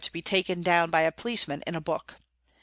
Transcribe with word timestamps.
to 0.01 0.11
be" 0.11 0.19
taken 0.33 0.63
down" 0.63 0.89
by 0.89 1.01
a 1.01 1.11
policeman 1.11 1.61
in 1.67 1.75
a 1.75 1.79
book. 1.79 2.15